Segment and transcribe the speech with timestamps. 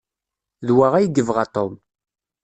[0.67, 1.73] D wa ay yebɣa Tom.